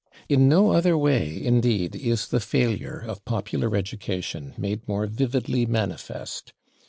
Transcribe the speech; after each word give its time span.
In 0.27 0.49
no 0.49 0.71
other 0.71 0.97
way, 0.97 1.39
indeed, 1.45 1.95
is 1.95 2.29
the 2.29 2.39
failure 2.39 3.03
of 3.07 3.23
popular 3.23 3.75
education 3.75 4.55
made 4.57 4.87
more 4.87 5.05
vividly 5.05 5.67
manifest. 5.67 6.53